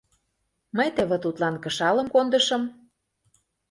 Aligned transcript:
мый 0.75 0.89
теве 0.95 1.17
тудлан 1.23 1.55
кышалым 1.63 2.07
кондышым. 2.13 2.63